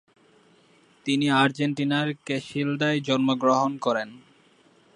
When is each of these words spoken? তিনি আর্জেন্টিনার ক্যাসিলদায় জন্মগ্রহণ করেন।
তিনি 1.05 1.25
আর্জেন্টিনার 1.41 2.07
ক্যাসিলদায় 2.25 2.99
জন্মগ্রহণ 3.01 3.71
করেন। 3.77 4.09